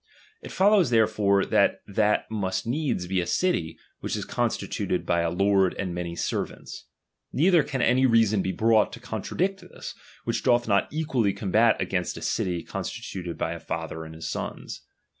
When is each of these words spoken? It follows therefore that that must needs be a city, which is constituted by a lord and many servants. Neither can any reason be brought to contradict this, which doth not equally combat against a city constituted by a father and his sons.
It 0.41 0.51
follows 0.51 0.89
therefore 0.89 1.45
that 1.45 1.81
that 1.85 2.25
must 2.31 2.65
needs 2.65 3.05
be 3.05 3.21
a 3.21 3.27
city, 3.27 3.77
which 3.99 4.15
is 4.15 4.25
constituted 4.25 5.05
by 5.05 5.19
a 5.21 5.29
lord 5.29 5.75
and 5.75 5.93
many 5.93 6.15
servants. 6.15 6.85
Neither 7.31 7.61
can 7.61 7.83
any 7.83 8.07
reason 8.07 8.41
be 8.41 8.51
brought 8.51 8.91
to 8.93 8.99
contradict 8.99 9.61
this, 9.61 9.93
which 10.23 10.41
doth 10.41 10.67
not 10.67 10.87
equally 10.91 11.33
combat 11.33 11.79
against 11.79 12.17
a 12.17 12.23
city 12.23 12.63
constituted 12.63 13.37
by 13.37 13.51
a 13.53 13.59
father 13.59 14.03
and 14.03 14.15
his 14.15 14.27
sons. 14.27 14.81